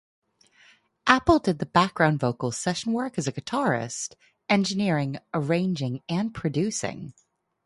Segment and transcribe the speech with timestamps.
[1.05, 4.15] Appell did background vocals, session work as a guitarist,
[4.49, 7.13] engineering, arranging and producing.